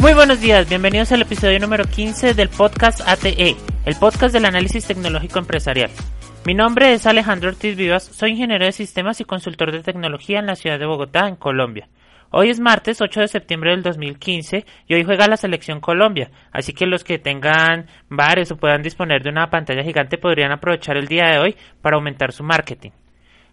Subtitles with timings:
[0.00, 4.86] Muy buenos días, bienvenidos al episodio número 15 del podcast ATE, el podcast del análisis
[4.86, 5.90] tecnológico empresarial.
[6.46, 10.46] Mi nombre es Alejandro Ortiz Vivas, soy ingeniero de sistemas y consultor de tecnología en
[10.46, 11.88] la ciudad de Bogotá, en Colombia.
[12.30, 16.72] Hoy es martes 8 de septiembre del 2015 y hoy juega la selección Colombia, así
[16.72, 21.08] que los que tengan bares o puedan disponer de una pantalla gigante podrían aprovechar el
[21.08, 22.90] día de hoy para aumentar su marketing.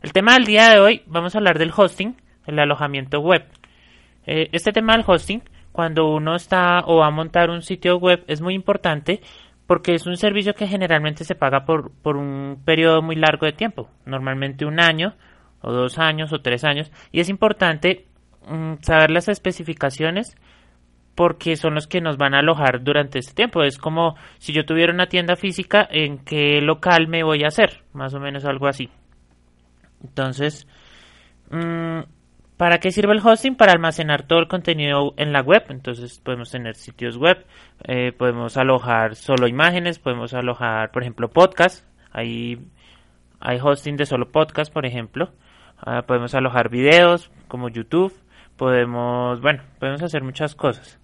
[0.03, 2.15] El tema del día de hoy vamos a hablar del hosting,
[2.45, 3.47] el alojamiento web.
[4.27, 5.41] Eh, este tema del hosting
[5.75, 9.19] cuando uno está o va a montar un sitio web es muy importante
[9.67, 13.51] porque es un servicio que generalmente se paga por, por un periodo muy largo de
[13.51, 15.15] tiempo, normalmente un año
[15.59, 18.05] o dos años o tres años, y es importante
[18.47, 20.37] mm, saber las especificaciones
[21.13, 23.61] porque son los que nos van a alojar durante este tiempo.
[23.63, 27.83] Es como si yo tuviera una tienda física, en qué local me voy a hacer,
[27.91, 28.89] más o menos algo así.
[30.01, 30.67] Entonces,
[31.49, 31.99] mmm,
[32.57, 33.55] ¿Para qué sirve el hosting?
[33.55, 35.65] Para almacenar todo el contenido en la web.
[35.69, 37.45] Entonces podemos tener sitios web,
[37.83, 41.85] eh, podemos alojar solo imágenes, podemos alojar, por ejemplo, podcast.
[42.11, 42.65] Hay,
[43.41, 45.31] hay hosting de solo podcast, por ejemplo.
[45.77, 48.13] Ah, podemos alojar videos como YouTube.
[48.55, 50.97] Podemos, bueno, podemos hacer muchas cosas.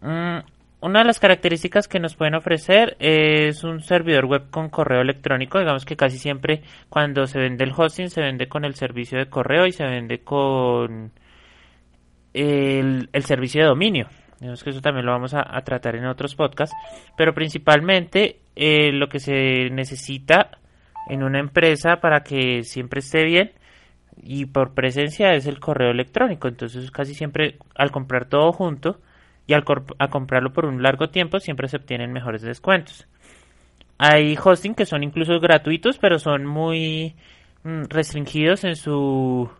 [0.00, 0.38] Mm,
[0.82, 5.60] una de las características que nos pueden ofrecer es un servidor web con correo electrónico.
[5.60, 9.26] Digamos que casi siempre cuando se vende el hosting se vende con el servicio de
[9.26, 11.12] correo y se vende con
[12.34, 14.08] el, servicio de dominio.
[14.40, 16.74] Digamos que eso también lo vamos a, tratar en otros podcasts.
[17.16, 20.50] Pero principalmente eh, lo que se necesita
[21.08, 23.52] en una empresa para que siempre esté bien
[24.20, 26.48] y por presencia es el correo electrónico.
[26.48, 28.98] Entonces casi siempre al comprar todo junto
[29.52, 33.06] y al comprarlo por un largo tiempo siempre se obtienen mejores descuentos.
[33.98, 37.14] Hay hosting que son incluso gratuitos, pero son muy
[37.62, 39.50] mm, restringidos en su,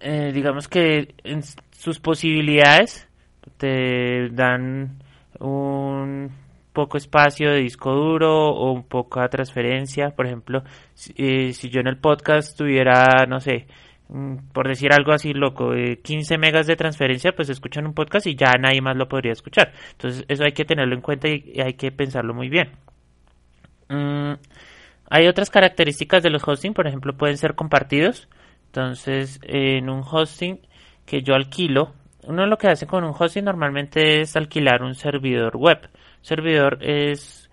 [0.00, 1.42] eh, digamos que en
[1.72, 3.08] sus posibilidades.
[3.56, 5.02] Te dan
[5.40, 6.30] un
[6.72, 10.10] poco espacio de disco duro o un poco de transferencia.
[10.10, 10.62] Por ejemplo,
[10.94, 13.66] si, eh, si yo en el podcast tuviera, no sé,
[14.52, 18.52] por decir algo así loco, 15 megas de transferencia, pues escuchan un podcast y ya
[18.60, 19.72] nadie más lo podría escuchar.
[19.92, 22.72] Entonces eso hay que tenerlo en cuenta y hay que pensarlo muy bien.
[23.88, 24.34] Mm,
[25.10, 28.28] hay otras características de los hosting, por ejemplo, pueden ser compartidos.
[28.66, 30.60] Entonces, en un hosting
[31.06, 31.94] que yo alquilo,
[32.24, 35.88] uno lo que hace con un hosting normalmente es alquilar un servidor web.
[36.22, 37.50] servidor es,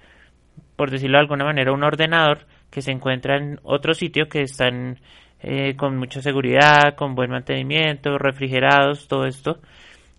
[0.75, 4.67] por decirlo de alguna manera, un ordenador que se encuentra en otro sitio que está
[4.67, 4.99] en
[5.41, 9.59] eh, con mucha seguridad, con buen mantenimiento, refrigerados, todo esto.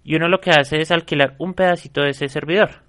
[0.05, 2.83] Y uno lo que hace es alquilar un pedacito de ese servidor.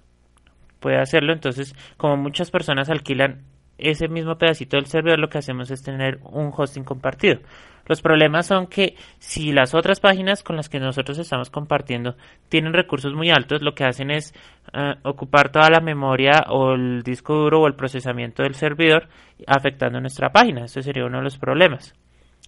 [0.80, 3.42] Puede hacerlo, entonces, como muchas personas alquilan
[3.78, 7.40] ese mismo pedacito del servidor, lo que hacemos es tener un hosting compartido.
[7.86, 12.16] Los problemas son que si las otras páginas con las que nosotros estamos compartiendo
[12.48, 14.34] tienen recursos muy altos, lo que hacen es
[14.72, 19.08] uh, ocupar toda la memoria o el disco duro o el procesamiento del servidor,
[19.46, 20.64] afectando nuestra página.
[20.64, 21.94] Ese sería uno de los problemas.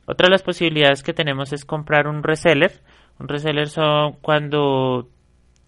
[0.06, 2.82] Otra de las posibilidades que tenemos es comprar un reseller.
[3.18, 5.08] Un reseller son cuando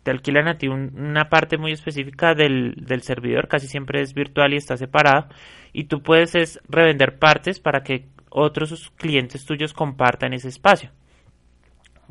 [0.03, 4.55] te alquilan a ti una parte muy específica del, del, servidor, casi siempre es virtual
[4.55, 5.27] y está separado,
[5.73, 10.91] y tú puedes es revender partes para que otros clientes tuyos compartan ese espacio.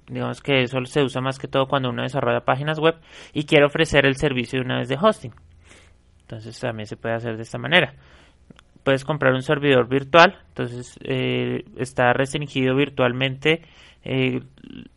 [0.07, 2.95] Digamos que eso se usa más que todo cuando uno desarrolla páginas web
[3.31, 5.33] y quiere ofrecer el servicio de una vez de hosting.
[6.19, 7.93] Entonces también se puede hacer de esta manera
[8.85, 13.63] puedes comprar un servidor virtual, entonces eh, está restringido virtualmente
[14.03, 14.41] eh,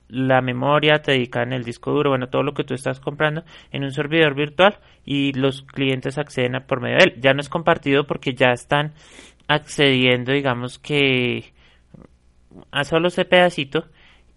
[0.09, 3.85] la memoria, te dedican el disco duro, bueno, todo lo que tú estás comprando en
[3.85, 7.15] un servidor virtual y los clientes acceden a por medio de él.
[7.21, 8.93] Ya no es compartido porque ya están
[9.49, 11.53] accediendo, digamos que
[12.71, 13.87] a solo ese pedacito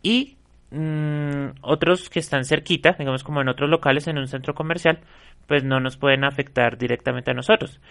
[0.02, 0.38] y
[0.72, 5.00] mm, otros que están cerquita, digamos como en otros locales en un centro comercial,
[5.48, 7.82] pues no nos pueden afectar directamente a nosotros.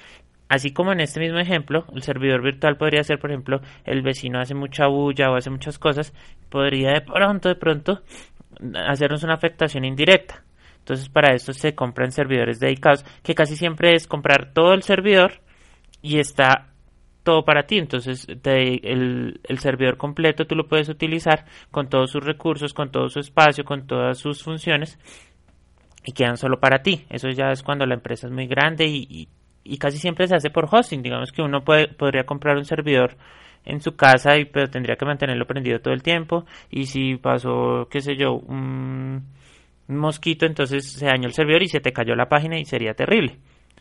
[0.50, 4.40] Así como en este mismo ejemplo, el servidor virtual podría ser, por ejemplo, el vecino
[4.40, 6.12] hace mucha bulla o hace muchas cosas,
[6.48, 8.02] podría de pronto, de pronto,
[8.74, 10.42] hacernos una afectación indirecta.
[10.80, 15.34] Entonces, para esto se compran servidores dedicados, que casi siempre es comprar todo el servidor
[16.02, 16.66] y está
[17.22, 17.78] todo para ti.
[17.78, 23.08] Entonces, el, el, servidor completo tú lo puedes utilizar con todos sus recursos, con todo
[23.08, 24.98] su espacio, con todas sus funciones
[26.04, 27.06] y quedan solo para ti.
[27.08, 29.28] Eso ya es cuando la empresa es muy grande y,
[29.78, 31.02] casi siempre se hace por hosting.
[31.02, 33.16] Digamos que uno puede, podría comprar un servidor
[33.64, 37.88] en su casa y pero tendría que mantenerlo prendido todo el tiempo y si pasó
[37.90, 39.22] qué sé yo un
[39.86, 43.38] mosquito entonces se dañó el servidor y se te cayó la página y sería terrible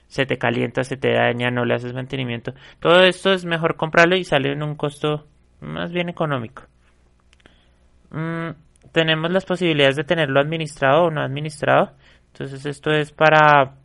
[0.09, 2.53] se te calienta, se te daña, no le haces mantenimiento.
[2.79, 5.27] Todo esto es mejor comprarlo y sale en un costo
[5.61, 6.63] más bien económico.
[8.09, 8.49] Mm,
[8.91, 11.91] tenemos las posibilidades de tenerlo administrado o no administrado.
[12.33, 13.75] Entonces esto es para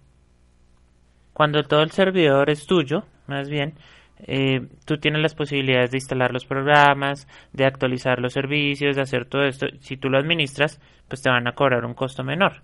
[1.35, 3.75] cuando todo el servidor es tuyo, más bien,
[4.21, 9.27] eh, tú tienes las posibilidades de instalar los programas, de actualizar los servicios, de hacer
[9.27, 9.67] todo esto.
[9.81, 12.63] Si tú lo administras, pues te van a cobrar un costo menor.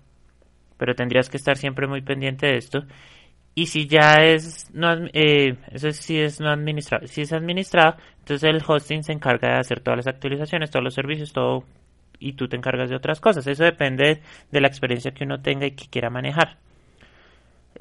[0.77, 2.85] Pero tendrías que estar siempre muy pendiente de esto
[3.53, 8.49] y si ya es no eh, eso sí es no administrado si es administrado entonces
[8.49, 11.65] el hosting se encarga de hacer todas las actualizaciones todos los servicios todo
[12.19, 14.21] y tú te encargas de otras cosas eso depende
[14.51, 16.57] de la experiencia que uno tenga y que quiera manejar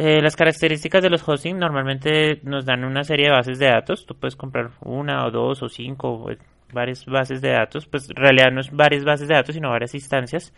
[0.01, 4.07] eh, las características de los hosting normalmente nos dan una serie de bases de datos
[4.07, 6.31] tú puedes comprar una o dos o cinco o
[6.73, 9.95] varias bases de datos pues en realidad no es varias bases de datos sino varias
[9.95, 10.53] instancias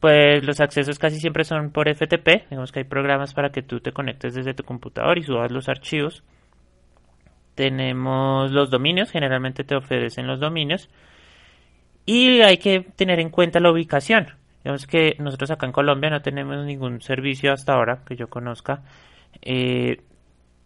[0.00, 2.50] pues los accesos casi siempre son por FTP.
[2.50, 5.68] Digamos que hay programas para que tú te conectes desde tu computador y subas los
[5.68, 6.22] archivos.
[7.54, 10.90] Tenemos los dominios, generalmente te ofrecen los dominios.
[12.04, 14.28] Y hay que tener en cuenta la ubicación.
[14.66, 18.82] Digamos que nosotros acá en Colombia no tenemos ningún servicio hasta ahora que yo conozca
[19.40, 19.98] eh,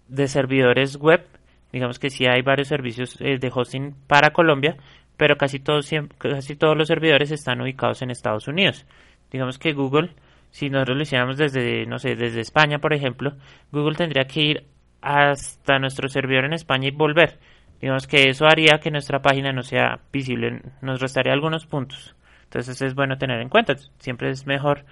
[0.09, 1.27] de servidores web.
[1.71, 4.79] Digamos que sí hay varios servicios eh, de hosting para Colombia,
[5.19, 8.87] pero casi todos, casi todos los servidores están ubicados en Estados Unidos.
[9.31, 10.15] Digamos que Google,
[10.51, 13.35] si nosotros lo hiciéramos desde, no sé, desde España, por ejemplo,
[13.71, 14.65] Google tendría que ir
[15.03, 17.39] hasta nuestro servidor en España y volver.
[17.83, 22.17] Digamos que eso haría que nuestra página no sea visible, nos restaría algunos puntos.
[22.51, 23.77] Entonces es bueno tener en cuenta.
[24.01, 24.85] Siempre es mejor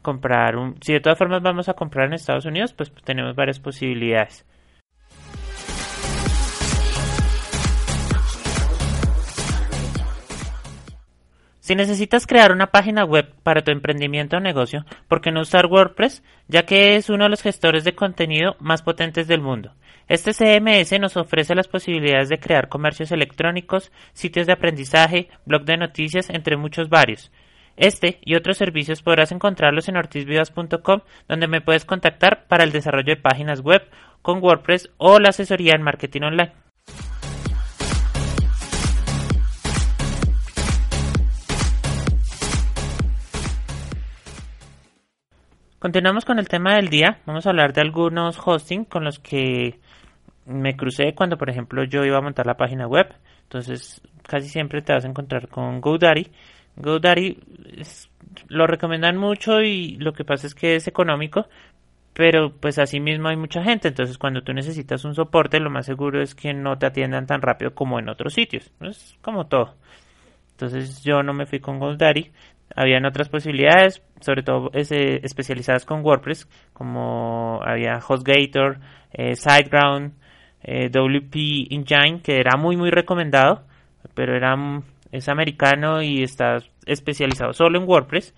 [0.00, 0.76] comprar un...
[0.80, 4.46] Si de todas formas vamos a comprar en Estados Unidos, pues tenemos varias posibilidades.
[11.60, 15.66] Si necesitas crear una página web para tu emprendimiento o negocio, ¿por qué no usar
[15.66, 16.22] WordPress?
[16.48, 19.74] Ya que es uno de los gestores de contenido más potentes del mundo.
[20.08, 25.76] Este CMS nos ofrece las posibilidades de crear comercios electrónicos, sitios de aprendizaje, blog de
[25.76, 27.30] noticias, entre muchos varios.
[27.76, 33.14] Este y otros servicios podrás encontrarlos en ortizvidas.com, donde me puedes contactar para el desarrollo
[33.14, 33.82] de páginas web
[34.20, 36.52] con WordPress o la asesoría en marketing online.
[45.82, 47.18] Continuamos con el tema del día.
[47.26, 49.80] Vamos a hablar de algunos hosting con los que
[50.46, 53.14] me crucé cuando, por ejemplo, yo iba a montar la página web.
[53.44, 56.28] Entonces, casi siempre te vas a encontrar con GoDaddy.
[56.76, 57.38] GoDaddy
[58.48, 61.46] lo recomiendan mucho y lo que pasa es que es económico,
[62.14, 63.88] pero pues así mismo hay mucha gente.
[63.88, 67.42] Entonces, cuando tú necesitas un soporte, lo más seguro es que no te atiendan tan
[67.42, 68.70] rápido como en otros sitios.
[68.80, 69.74] Es como todo.
[70.52, 72.30] Entonces, yo no me fui con GoDaddy.
[72.74, 78.78] Habían otras posibilidades, sobre todo especializadas con WordPress, como había HostGator,
[79.12, 80.14] eh, SiteGround,
[80.64, 81.34] eh, WP
[81.70, 83.62] Engine, que era muy muy recomendado,
[84.14, 84.56] pero era
[85.10, 88.34] es americano y está especializado solo en WordPress,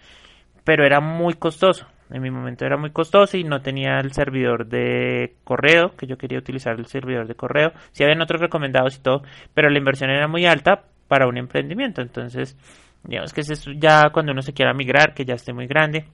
[0.64, 1.86] pero era muy costoso.
[2.10, 6.18] En mi momento era muy costoso y no tenía el servidor de correo, que yo
[6.18, 7.72] quería utilizar el servidor de correo.
[7.92, 9.22] Sí habían otros recomendados y todo,
[9.54, 12.02] pero la inversión era muy alta para un emprendimiento.
[12.02, 12.56] Entonces,
[13.04, 16.06] Digamos que es ya cuando uno se quiera migrar, que ya esté muy grande,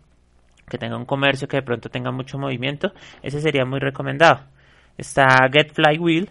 [0.69, 4.41] que tenga un comercio que de pronto tenga mucho movimiento, ese sería muy recomendado.
[4.99, 6.31] Está Get Flywheel,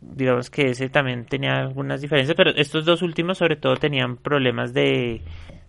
[0.00, 4.72] digamos que ese también tenía algunas diferencias, pero estos dos últimos sobre todo tenían problemas
[4.72, 5.22] de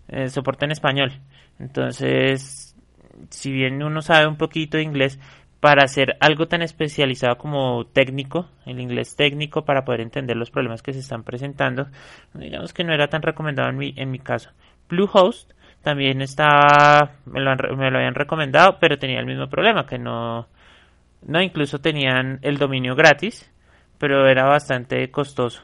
[0.08, 1.12] eh, soporte en español.
[1.58, 2.76] Entonces,
[3.30, 5.18] si bien uno sabe un poquito de inglés,
[5.60, 10.82] para hacer algo tan especializado como técnico, el inglés técnico, para poder entender los problemas
[10.82, 11.88] que se están presentando,
[12.34, 14.50] digamos que no era tan recomendado en mi, en mi caso.
[14.88, 19.98] Bluehost también estaba, me lo, me lo habían recomendado, pero tenía el mismo problema, que
[19.98, 20.46] no,
[21.22, 23.50] no incluso tenían el dominio gratis,
[23.98, 25.62] pero era bastante costoso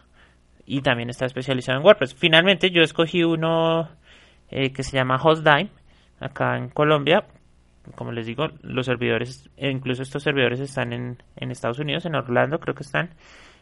[0.66, 2.14] y también está especializado en WordPress.
[2.14, 3.90] Finalmente yo escogí uno
[4.50, 5.70] eh, que se llama HostDime
[6.20, 7.24] acá en Colombia
[7.94, 12.14] como les digo, los servidores, e incluso estos servidores están en, en Estados Unidos, en
[12.14, 13.10] Orlando creo que están.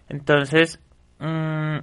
[0.08, 0.80] Entonces,
[1.18, 1.78] mmm,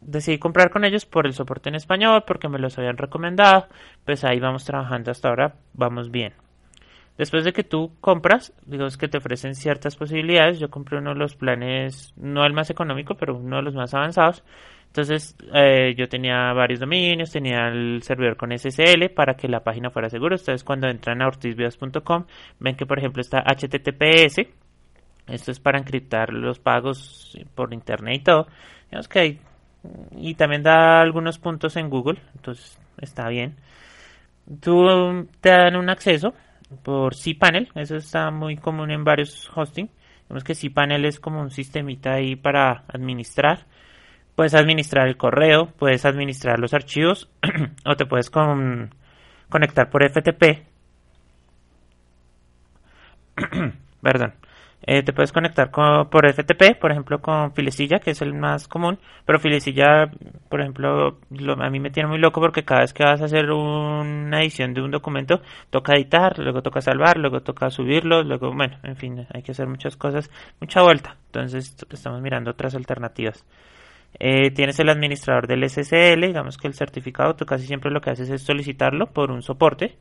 [0.00, 3.68] decidí comprar con ellos por el soporte en español, porque me los habían recomendado.
[4.04, 6.34] Pues ahí vamos trabajando hasta ahora, vamos bien.
[7.18, 10.60] Después de que tú compras, digamos que te ofrecen ciertas posibilidades.
[10.60, 13.92] Yo compré uno de los planes, no el más económico, pero uno de los más
[13.92, 14.44] avanzados.
[14.86, 19.90] Entonces eh, yo tenía varios dominios, tenía el servidor con SSL para que la página
[19.90, 20.36] fuera segura.
[20.36, 22.24] Ustedes cuando entran a ortizvideos.com
[22.60, 24.46] ven que por ejemplo está HTTPS.
[25.26, 28.46] Esto es para encriptar los pagos por internet y todo.
[29.10, 29.38] Que
[30.16, 33.56] y también da algunos puntos en Google, entonces está bien.
[34.60, 36.32] Tú te dan un acceso
[36.82, 39.90] por cPanel, eso está muy común en varios hosting.
[40.28, 43.66] Vemos que cPanel es como un sistemita ahí para administrar.
[44.34, 47.28] Puedes administrar el correo, puedes administrar los archivos
[47.84, 50.66] o te puedes conectar por FTP.
[54.02, 54.34] Perdón.
[54.82, 58.98] Eh, te puedes conectar por FTP, por ejemplo, con Filecilla, que es el más común.
[59.26, 60.10] Pero Filecilla,
[60.48, 61.18] por ejemplo,
[61.58, 64.72] a mí me tiene muy loco porque cada vez que vas a hacer una edición
[64.74, 69.26] de un documento, toca editar, luego toca salvar, luego toca subirlo, luego, bueno, en fin,
[69.32, 70.30] hay que hacer muchas cosas,
[70.60, 71.16] mucha vuelta.
[71.26, 73.44] Entonces, estamos mirando otras alternativas.
[74.18, 78.10] Eh, tienes el administrador del SSL, digamos que el certificado, tú casi siempre lo que
[78.10, 79.98] haces es solicitarlo por un soporte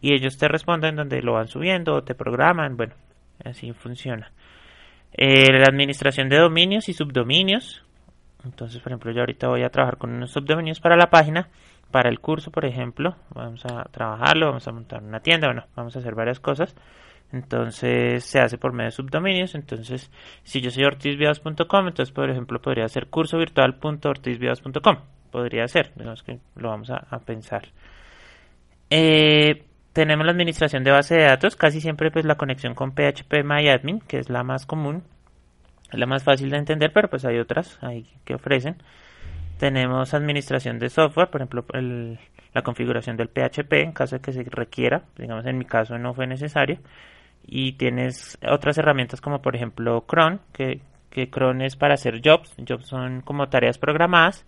[0.00, 2.94] y ellos te responden donde lo van subiendo o te programan, bueno,
[3.44, 4.32] así funciona.
[5.12, 7.84] Eh, la administración de dominios y subdominios,
[8.44, 11.48] entonces por ejemplo yo ahorita voy a trabajar con unos subdominios para la página,
[11.90, 15.94] para el curso por ejemplo, vamos a trabajarlo, vamos a montar una tienda, bueno, vamos
[15.96, 16.74] a hacer varias cosas.
[17.32, 19.54] Entonces se hace por medio de subdominios.
[19.54, 20.10] Entonces,
[20.42, 24.96] si yo soy ortizviados.com, entonces por ejemplo podría ser curso virtual.ortizviados.com.
[25.30, 27.68] Podría ser, digamos que lo vamos a, pensar.
[28.90, 33.44] Eh, tenemos la administración de base de datos, casi siempre pues la conexión con PHP
[33.44, 35.02] MyAdmin, que es la más común,
[35.90, 38.76] es la más fácil de entender, pero pues hay otras ahí que ofrecen.
[39.58, 41.64] Tenemos administración de software, por ejemplo,
[42.54, 46.14] la configuración del PHP en caso de que se requiera, digamos en mi caso no
[46.14, 46.78] fue necesario
[47.46, 50.80] y tienes otras herramientas como por ejemplo cron que,
[51.10, 52.54] que cron es para hacer jobs.
[52.66, 54.46] Jobs son como tareas programadas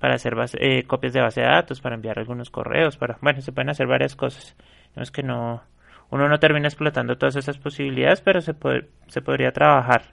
[0.00, 3.52] para hacer eh, copias de base de datos, para enviar algunos correos, para, bueno, se
[3.52, 4.56] pueden hacer varias cosas.
[4.96, 5.62] No es que no,
[6.10, 10.12] uno no termina explotando todas esas posibilidades, pero se, puede, se podría trabajar.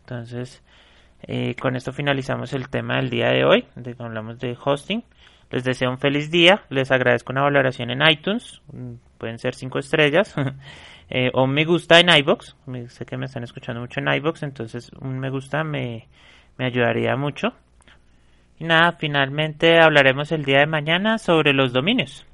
[0.00, 0.62] Entonces,
[1.22, 5.02] eh, con esto finalizamos el tema del día de hoy, de, hablamos de hosting.
[5.50, 9.78] Les deseo un feliz día, les agradezco una valoración en iTunes, mm, pueden ser cinco
[9.78, 10.34] estrellas.
[11.08, 12.56] Eh, o me gusta en iBox.
[12.88, 16.08] Sé que me están escuchando mucho en iBox, entonces un me gusta me,
[16.58, 17.54] me ayudaría mucho.
[18.58, 22.26] Y nada, finalmente hablaremos el día de mañana sobre los dominios.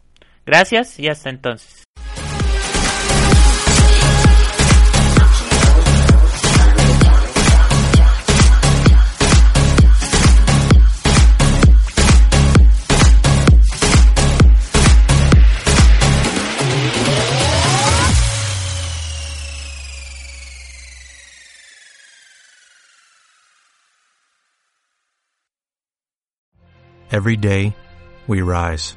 [0.44, 1.84] Gracias y hasta entonces.
[27.12, 27.74] Every day,
[28.26, 28.96] we rise,